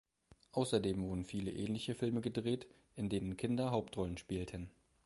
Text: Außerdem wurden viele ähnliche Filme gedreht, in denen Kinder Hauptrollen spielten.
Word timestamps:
Außerdem 0.53 1.03
wurden 1.03 1.25
viele 1.25 1.51
ähnliche 1.51 1.93
Filme 1.93 2.21
gedreht, 2.21 2.65
in 2.95 3.07
denen 3.09 3.37
Kinder 3.37 3.69
Hauptrollen 3.69 4.17
spielten. 4.17 4.71